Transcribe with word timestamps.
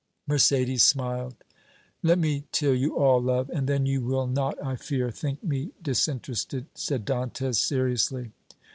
Mercédès 0.27 0.79
smiled. 0.79 1.35
"Let 2.01 2.17
me 2.17 2.45
tell 2.51 2.73
you 2.73 2.97
all, 2.97 3.21
love, 3.21 3.51
and 3.53 3.69
then 3.69 3.85
you 3.85 4.01
will 4.01 4.25
not, 4.25 4.57
I 4.63 4.75
fear, 4.75 5.11
think 5.11 5.43
me 5.43 5.73
disinterested," 5.83 6.65
said 6.73 7.05
Dantès 7.05 7.57
seriously. 7.57 8.31